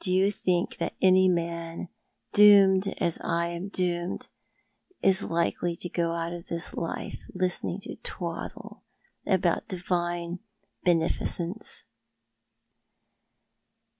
Do 0.00 0.12
you 0.12 0.32
think 0.32 0.78
that 0.78 0.96
any 1.00 1.28
man, 1.28 1.88
doomed 2.32 2.88
as 3.00 3.20
I 3.22 3.50
am 3.50 3.68
doomed, 3.68 4.26
is 5.00 5.30
likely 5.30 5.76
to 5.76 5.88
go 5.88 6.10
out 6.12 6.32
of 6.32 6.48
this 6.48 6.74
life 6.74 7.20
listening 7.32 7.78
to 7.82 7.94
twaddle 8.02 8.82
about 9.24 9.68
Divine 9.68 10.40
Bene 10.82 11.06
ficence 11.08 11.84